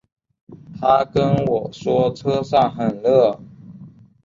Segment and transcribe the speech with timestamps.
[0.79, 3.39] 她跟我说车上很热